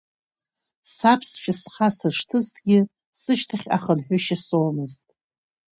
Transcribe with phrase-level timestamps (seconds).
[0.95, 2.79] Саԥсшәа схасыршҭызҭгьы
[3.21, 5.05] сышьҭахьҟа хынҳәышьа соуамызт!